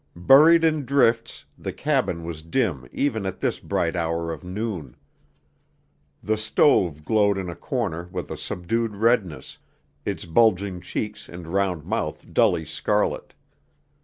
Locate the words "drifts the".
0.83-1.71